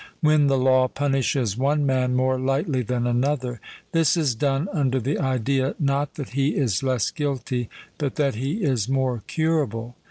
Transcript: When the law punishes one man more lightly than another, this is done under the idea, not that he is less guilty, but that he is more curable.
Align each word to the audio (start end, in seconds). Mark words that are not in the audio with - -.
When 0.21 0.47
the 0.47 0.57
law 0.57 0.87
punishes 0.87 1.55
one 1.59 1.85
man 1.85 2.15
more 2.15 2.39
lightly 2.39 2.81
than 2.81 3.05
another, 3.05 3.61
this 3.91 4.17
is 4.17 4.33
done 4.33 4.67
under 4.73 4.99
the 4.99 5.19
idea, 5.19 5.75
not 5.77 6.15
that 6.15 6.29
he 6.29 6.55
is 6.55 6.81
less 6.81 7.11
guilty, 7.11 7.69
but 7.99 8.15
that 8.15 8.33
he 8.33 8.63
is 8.63 8.89
more 8.89 9.21
curable. 9.27 9.95